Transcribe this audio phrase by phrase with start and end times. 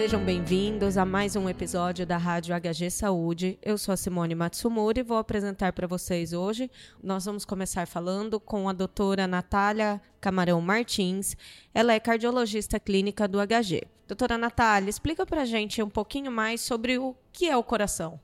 [0.00, 3.58] Sejam bem-vindos a mais um episódio da Rádio HG Saúde.
[3.60, 6.70] Eu sou a Simone Matsumura e vou apresentar para vocês hoje.
[7.02, 11.36] Nós vamos começar falando com a doutora Natália Camarão Martins.
[11.74, 13.82] Ela é cardiologista clínica do HG.
[14.08, 18.18] Doutora Natália, explica para a gente um pouquinho mais sobre o que é o coração.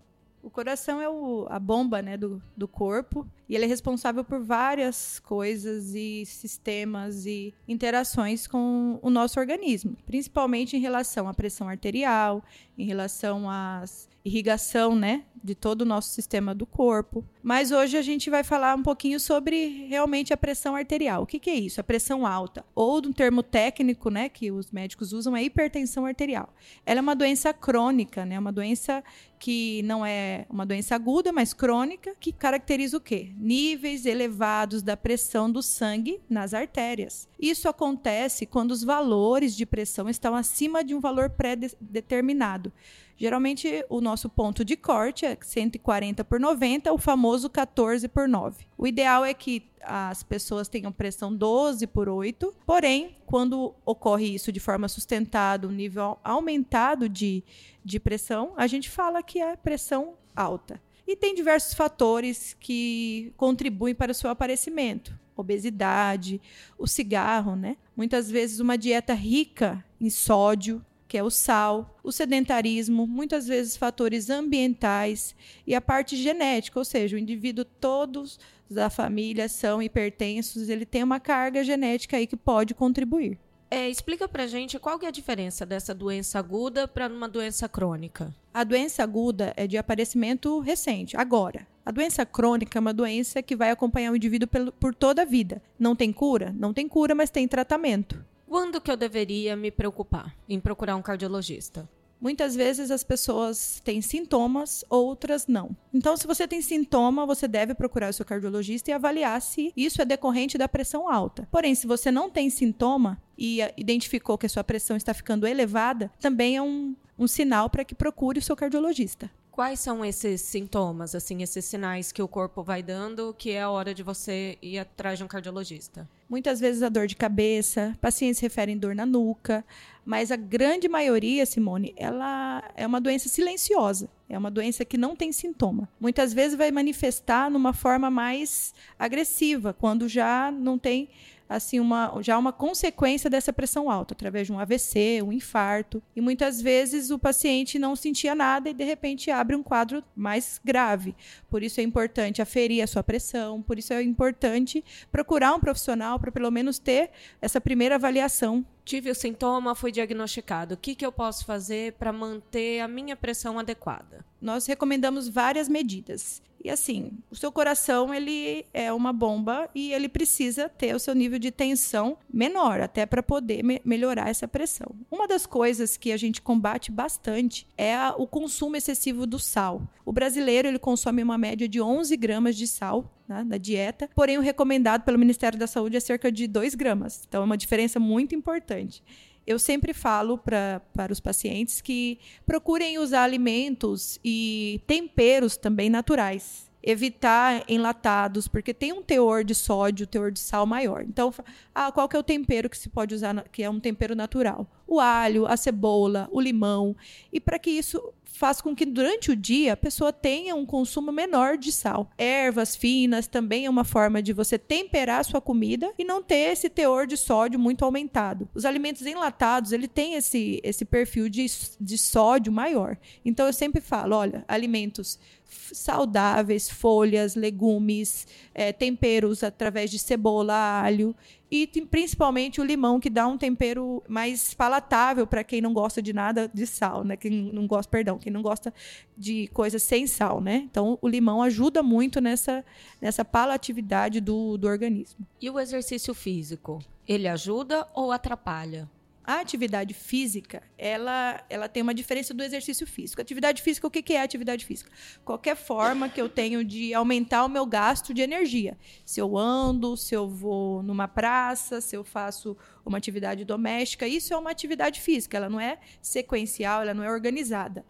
[0.46, 4.38] O coração é o, a bomba né, do, do corpo e ele é responsável por
[4.38, 11.68] várias coisas e sistemas e interações com o nosso organismo, principalmente em relação à pressão
[11.68, 12.44] arterial,
[12.78, 13.82] em relação à
[14.26, 17.24] irrigação, né, de todo o nosso sistema do corpo.
[17.40, 21.22] Mas hoje a gente vai falar um pouquinho sobre realmente a pressão arterial.
[21.22, 21.80] O que, que é isso?
[21.80, 26.52] A pressão alta, ou um termo técnico, né, que os médicos usam é hipertensão arterial.
[26.84, 29.04] Ela é uma doença crônica, né, uma doença
[29.38, 33.32] que não é uma doença aguda, mas crônica, que caracteriza o quê?
[33.36, 37.28] níveis elevados da pressão do sangue nas artérias.
[37.38, 42.72] Isso acontece quando os valores de pressão estão acima de um valor pré-determinado.
[43.16, 48.66] Geralmente, o nosso ponto de corte é 140 por 90, o famoso 14 por 9.
[48.76, 54.52] O ideal é que as pessoas tenham pressão 12 por 8, porém, quando ocorre isso
[54.52, 57.42] de forma sustentada, um nível aumentado de,
[57.84, 60.80] de pressão, a gente fala que é pressão alta.
[61.06, 65.18] E tem diversos fatores que contribuem para o seu aparecimento.
[65.36, 66.40] Obesidade,
[66.76, 67.76] o cigarro, né?
[67.96, 73.76] Muitas vezes uma dieta rica em sódio, que é o sal, o sedentarismo, muitas vezes
[73.76, 75.34] fatores ambientais
[75.66, 81.02] e a parte genética, ou seja, o indivíduo todos da família são hipertensos, ele tem
[81.02, 83.38] uma carga genética aí que pode contribuir.
[83.68, 87.68] É, explica pra gente qual que é a diferença dessa doença aguda para uma doença
[87.68, 88.32] crônica.
[88.54, 91.66] A doença aguda é de aparecimento recente, agora.
[91.84, 94.48] A doença crônica é uma doença que vai acompanhar o indivíduo
[94.80, 95.62] por toda a vida.
[95.78, 96.54] Não tem cura?
[96.56, 98.24] Não tem cura, mas tem tratamento.
[98.48, 101.88] Quando que eu deveria me preocupar em procurar um cardiologista?
[102.20, 105.76] Muitas vezes as pessoas têm sintomas, outras não.
[105.92, 110.00] Então, se você tem sintoma, você deve procurar o seu cardiologista e avaliar se isso
[110.00, 111.46] é decorrente da pressão alta.
[111.50, 116.10] Porém, se você não tem sintoma e identificou que a sua pressão está ficando elevada,
[116.18, 119.30] também é um, um sinal para que procure o seu cardiologista.
[119.56, 123.70] Quais são esses sintomas, assim, esses sinais que o corpo vai dando que é a
[123.70, 126.06] hora de você ir atrás de um cardiologista?
[126.28, 129.64] Muitas vezes a dor de cabeça, pacientes referem dor na nuca,
[130.04, 134.10] mas a grande maioria, Simone, ela é uma doença silenciosa.
[134.28, 135.88] É uma doença que não tem sintoma.
[135.98, 141.08] Muitas vezes vai manifestar numa forma mais agressiva, quando já não tem
[141.48, 146.02] assim uma já uma consequência dessa pressão alta, através de um AVC, um infarto.
[146.14, 150.60] E muitas vezes o paciente não sentia nada e de repente abre um quadro mais
[150.64, 151.14] grave.
[151.48, 156.18] Por isso é importante aferir a sua pressão, por isso é importante procurar um profissional
[156.18, 160.74] para pelo menos ter essa primeira avaliação tive o sintoma, fui diagnosticado.
[160.74, 164.24] O que, que eu posso fazer para manter a minha pressão adequada?
[164.40, 166.40] Nós recomendamos várias medidas.
[166.66, 171.14] E assim, o seu coração ele é uma bomba e ele precisa ter o seu
[171.14, 174.92] nível de tensão menor, até para poder me melhorar essa pressão.
[175.08, 179.80] Uma das coisas que a gente combate bastante é a, o consumo excessivo do sal.
[180.04, 184.36] O brasileiro ele consome uma média de 11 gramas de sal né, na dieta, porém
[184.36, 187.22] o recomendado pelo Ministério da Saúde é cerca de 2 gramas.
[187.28, 189.04] Então é uma diferença muito importante
[189.46, 196.66] eu sempre falo pra, para os pacientes que procurem usar alimentos e temperos também naturais.
[196.82, 201.02] Evitar enlatados, porque tem um teor de sódio, teor de sal maior.
[201.02, 201.32] Então,
[201.74, 204.66] ah, qual que é o tempero que se pode usar, que é um tempero natural?
[204.86, 206.94] O alho, a cebola, o limão.
[207.32, 211.10] E para que isso faz com que durante o dia a pessoa tenha um consumo
[211.10, 212.10] menor de sal.
[212.18, 216.52] Ervas finas também é uma forma de você temperar a sua comida e não ter
[216.52, 218.48] esse teor de sódio muito aumentado.
[218.54, 221.46] Os alimentos enlatados, ele tem esse, esse perfil de,
[221.80, 222.98] de sódio maior.
[223.24, 225.18] Então eu sempre falo, olha, alimentos
[225.48, 231.14] saudáveis, folhas, legumes, é, temperos através de cebola, alho
[231.50, 236.12] e principalmente o limão que dá um tempero mais palatável para quem não gosta de
[236.12, 237.16] nada de sal, né?
[237.16, 238.74] Quem não gosta, perdão, quem não gosta
[239.16, 240.56] de coisas sem sal, né?
[240.70, 242.64] Então o limão ajuda muito nessa
[243.00, 245.24] nessa palatividade do, do organismo.
[245.40, 248.88] E o exercício físico, ele ajuda ou atrapalha?
[249.26, 253.20] A atividade física, ela, ela tem uma diferença do exercício físico.
[253.20, 254.88] Atividade física, o que, que é atividade física?
[255.24, 258.78] Qualquer forma que eu tenho de aumentar o meu gasto de energia.
[259.04, 264.32] Se eu ando, se eu vou numa praça, se eu faço uma atividade doméstica, isso
[264.32, 265.36] é uma atividade física.
[265.36, 267.84] Ela não é sequencial, ela não é organizada.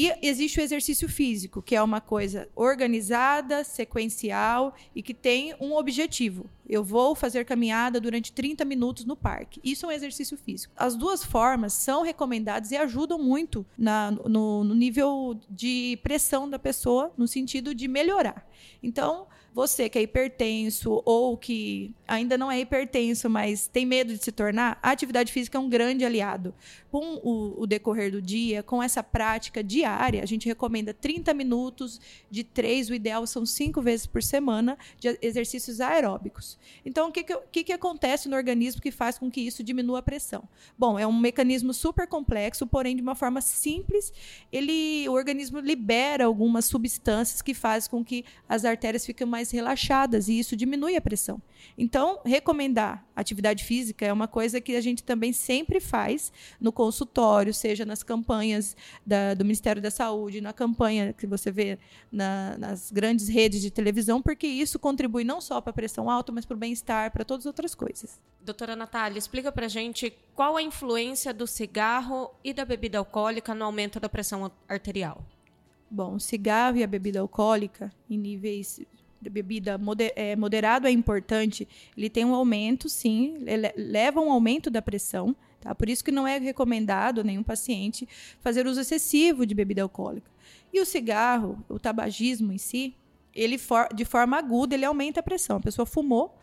[0.00, 5.74] E existe o exercício físico, que é uma coisa organizada, sequencial e que tem um
[5.74, 6.48] objetivo.
[6.68, 9.60] Eu vou fazer caminhada durante 30 minutos no parque.
[9.64, 10.72] Isso é um exercício físico.
[10.76, 16.58] As duas formas são recomendadas e ajudam muito na, no, no nível de pressão da
[16.58, 18.46] pessoa, no sentido de melhorar.
[18.82, 24.22] Então, você que é hipertenso ou que ainda não é hipertenso, mas tem medo de
[24.22, 26.54] se tornar, a atividade física é um grande aliado.
[26.90, 32.00] Com o, o decorrer do dia, com essa prática diária, a gente recomenda 30 minutos
[32.30, 36.57] de três, o ideal são cinco vezes por semana, de exercícios aeróbicos.
[36.84, 40.02] Então, o que, que, que acontece no organismo que faz com que isso diminua a
[40.02, 40.48] pressão?
[40.76, 44.12] Bom, é um mecanismo super complexo, porém, de uma forma simples,
[44.52, 50.28] ele, o organismo libera algumas substâncias que fazem com que as artérias fiquem mais relaxadas
[50.28, 51.40] e isso diminui a pressão.
[51.76, 57.52] Então, recomendar atividade física é uma coisa que a gente também sempre faz no consultório,
[57.52, 61.78] seja nas campanhas da, do Ministério da Saúde, na campanha que você vê
[62.10, 66.32] na, nas grandes redes de televisão, porque isso contribui não só para a pressão alta,
[66.32, 68.18] mas para o bem-estar, para todas as outras coisas.
[68.40, 73.64] Doutora Natália, explica para gente qual a influência do cigarro e da bebida alcoólica no
[73.64, 75.22] aumento da pressão arterial.
[75.90, 78.80] Bom, o cigarro e a bebida alcoólica, em níveis
[79.20, 79.78] de bebida
[80.14, 83.38] é, moderado é importante, ele tem um aumento, sim,
[83.76, 85.36] leva um aumento da pressão.
[85.60, 85.74] Tá?
[85.74, 88.08] Por isso que não é recomendado nenhum paciente
[88.40, 90.30] fazer uso excessivo de bebida alcoólica.
[90.72, 92.94] E o cigarro, o tabagismo em si,
[93.34, 95.56] ele for, de forma aguda ele aumenta a pressão.
[95.56, 96.37] A pessoa fumou,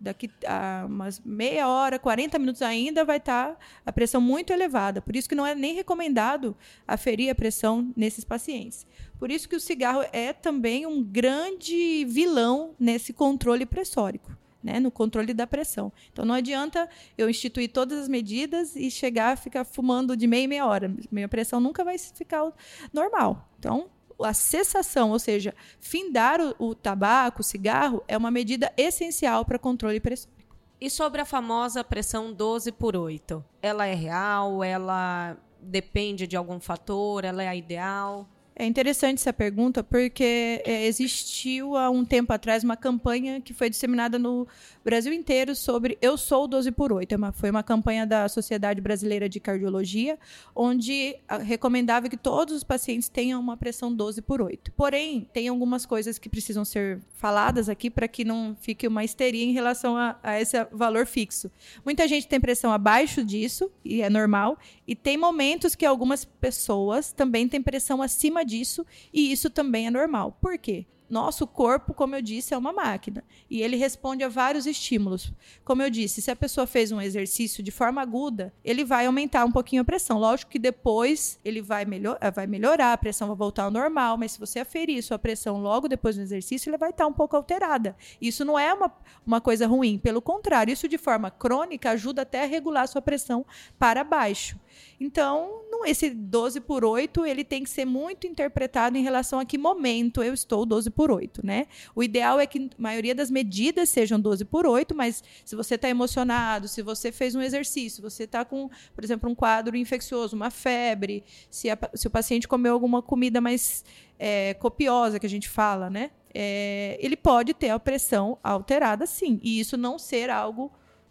[0.00, 5.02] daqui a umas meia hora, 40 minutos ainda vai estar tá a pressão muito elevada.
[5.02, 6.56] Por isso que não é nem recomendado
[6.88, 8.86] aferir a pressão nesses pacientes.
[9.18, 14.38] Por isso que o cigarro é também um grande vilão nesse controle pressórico.
[14.62, 15.90] Né, no controle da pressão.
[16.12, 16.86] Então não adianta
[17.16, 20.94] eu instituir todas as medidas e chegar a ficar fumando de meia e meia hora.
[21.10, 22.52] Minha pressão nunca vai ficar
[22.92, 23.48] normal.
[23.58, 23.88] Então,
[24.24, 29.58] a cessação, ou seja, findar o, o tabaco, o cigarro, é uma medida essencial para
[29.58, 30.40] controle pressórico.
[30.80, 33.44] E sobre a famosa pressão 12 por 8?
[33.60, 34.64] Ela é real?
[34.64, 37.24] Ela depende de algum fator?
[37.24, 38.26] Ela é a ideal?
[38.54, 43.70] É interessante essa pergunta porque é, existiu há um tempo atrás uma campanha que foi
[43.70, 44.46] disseminada no
[44.84, 47.14] Brasil inteiro sobre Eu Sou 12 por 8.
[47.14, 50.18] É foi uma campanha da Sociedade Brasileira de Cardiologia,
[50.54, 54.72] onde a, recomendava que todos os pacientes tenham uma pressão 12 por 8.
[54.72, 59.44] Porém, tem algumas coisas que precisam ser faladas aqui para que não fique uma histeria
[59.44, 61.50] em relação a, a esse valor fixo.
[61.84, 67.12] Muita gente tem pressão abaixo disso, e é normal, e tem momentos que algumas pessoas
[67.12, 70.36] também têm pressão acima disso, e isso também é normal.
[70.40, 70.86] Por quê?
[71.10, 75.32] Nosso corpo, como eu disse, é uma máquina e ele responde a vários estímulos.
[75.64, 79.44] Como eu disse, se a pessoa fez um exercício de forma aguda, ele vai aumentar
[79.44, 80.20] um pouquinho a pressão.
[80.20, 84.16] Lógico que depois ele vai, melhor, eh, vai melhorar, a pressão vai voltar ao normal,
[84.16, 87.34] mas se você aferir sua pressão logo depois do exercício, ela vai estar um pouco
[87.34, 87.96] alterada.
[88.22, 88.92] Isso não é uma,
[89.26, 93.02] uma coisa ruim, pelo contrário, isso de forma crônica ajuda até a regular a sua
[93.02, 93.44] pressão
[93.80, 94.56] para baixo.
[94.98, 99.56] Então, esse 12 por 8, ele tem que ser muito interpretado em relação a que
[99.56, 101.66] momento eu estou 12 por 8, né?
[101.94, 105.76] O ideal é que a maioria das medidas sejam 12 por 8, mas se você
[105.76, 110.36] está emocionado, se você fez um exercício, você está com, por exemplo, um quadro infeccioso,
[110.36, 113.84] uma febre, se, a, se o paciente comeu alguma comida mais
[114.18, 116.10] é, copiosa, que a gente fala, né?
[116.32, 120.70] É, ele pode ter a pressão alterada, sim, e isso não ser algo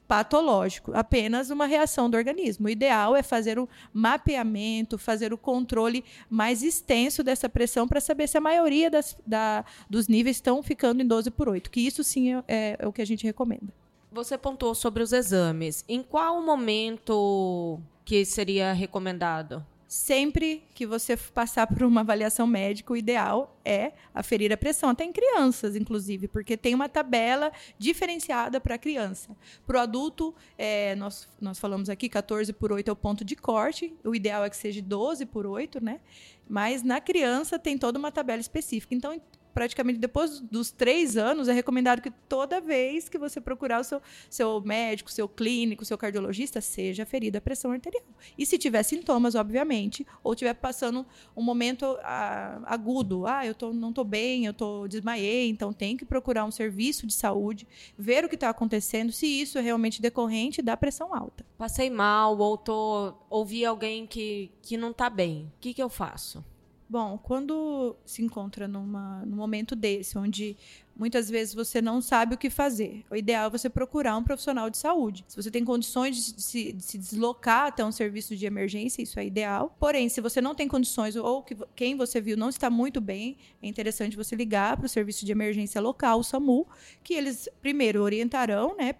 [0.09, 2.65] patológico, apenas uma reação do organismo.
[2.65, 8.27] O ideal é fazer o mapeamento, fazer o controle mais extenso dessa pressão para saber
[8.27, 12.03] se a maioria das, da, dos níveis estão ficando em 12 por 8, que isso
[12.03, 13.71] sim é, é, o que a gente recomenda.
[14.11, 15.85] Você pontuou sobre os exames.
[15.87, 19.63] Em qual momento que seria recomendado?
[19.89, 25.03] Sempre que você passar por uma avaliação médica, o ideal é aferir a pressão, até
[25.03, 29.35] em crianças, inclusive, porque tem uma tabela diferenciada para a criança.
[29.65, 33.35] Para o adulto, é, nós, nós falamos aqui, 14 por 8 é o ponto de
[33.35, 35.99] corte, o ideal é que seja 12 por 8, né?
[36.47, 38.93] Mas na criança tem toda uma tabela específica.
[38.93, 39.19] Então,
[39.59, 44.01] praticamente depois dos três anos, é recomendado que toda vez que você procurar o seu,
[44.29, 48.05] seu médico, seu clínico, seu cardiologista, seja ferida a pressão arterial.
[48.37, 53.73] E se tiver sintomas, obviamente, ou tiver passando um momento ah, agudo, ah, eu tô,
[53.73, 58.23] não estou bem, eu tô, desmaiei, então tem que procurar um serviço de saúde, ver
[58.23, 61.45] o que está acontecendo, se isso é realmente decorrente da pressão alta.
[61.57, 65.89] Passei mal, ou tô, ouvi alguém que, que não está bem, o que, que eu
[65.89, 66.41] faço?
[66.89, 70.57] Bom, quando se encontra numa, num momento desse, onde
[70.97, 73.05] muitas vezes você não sabe o que fazer.
[73.11, 75.23] O ideal é você procurar um profissional de saúde.
[75.27, 79.19] Se você tem condições de se, de se deslocar até um serviço de emergência, isso
[79.19, 79.75] é ideal.
[79.79, 83.37] Porém, se você não tem condições ou que, quem você viu não está muito bem,
[83.61, 86.65] é interessante você ligar para o serviço de emergência local, o SAMU,
[87.03, 88.95] que eles primeiro orientarão né,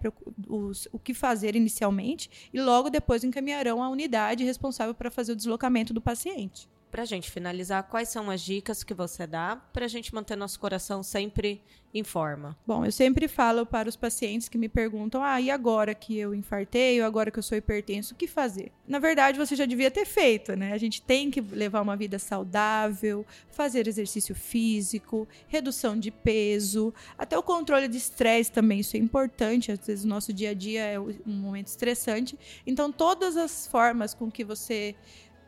[0.46, 5.36] os, o que fazer inicialmente e logo depois encaminharão a unidade responsável para fazer o
[5.36, 6.68] deslocamento do paciente.
[6.90, 10.36] Para a gente finalizar, quais são as dicas que você dá para a gente manter
[10.36, 11.62] nosso coração sempre
[11.94, 12.56] em forma?
[12.66, 16.34] Bom, eu sempre falo para os pacientes que me perguntam: ah, e agora que eu
[16.34, 18.72] infartei, ou agora que eu sou hipertenso, o que fazer?
[18.88, 20.72] Na verdade, você já devia ter feito, né?
[20.72, 27.38] A gente tem que levar uma vida saudável, fazer exercício físico, redução de peso, até
[27.38, 29.70] o controle de estresse também, isso é importante.
[29.70, 32.36] Às vezes o nosso dia a dia é um momento estressante.
[32.66, 34.96] Então, todas as formas com que você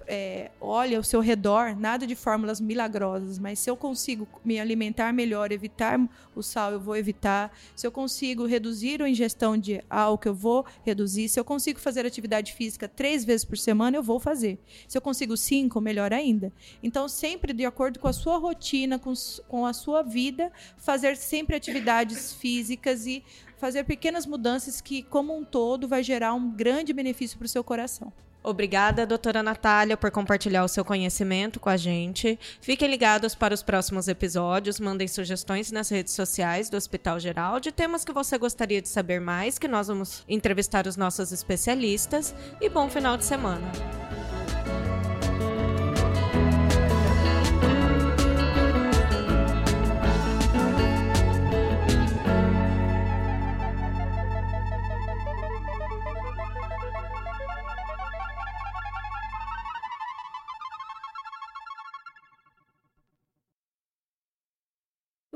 [0.06, 5.12] é, olha ao seu redor, nada de fórmulas milagrosas, mas se eu consigo me alimentar
[5.12, 5.98] melhor, evitar
[6.34, 7.52] o sal, eu vou evitar.
[7.74, 11.28] Se eu consigo reduzir a ingestão de álcool, eu vou reduzir.
[11.28, 14.58] Se eu consigo fazer atividade física três vezes por semana, eu vou fazer.
[14.88, 16.52] Se eu consigo cinco, melhor ainda.
[16.82, 19.12] Então, sempre de acordo com a sua rotina, com,
[19.48, 23.24] com a sua vida, fazer sempre atividades físicas e
[23.58, 27.62] fazer pequenas mudanças que, como um todo, vai gerar um grande benefício para o seu
[27.62, 28.12] coração.
[28.42, 32.38] Obrigada, doutora Natália, por compartilhar o seu conhecimento com a gente.
[32.60, 37.70] Fiquem ligados para os próximos episódios, mandem sugestões nas redes sociais do Hospital Geral de
[37.70, 42.34] temas que você gostaria de saber mais, que nós vamos entrevistar os nossos especialistas.
[42.60, 43.70] E bom final de semana.